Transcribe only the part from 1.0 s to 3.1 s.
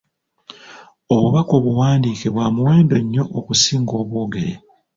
Obubaka obuwandiike bwa muwendo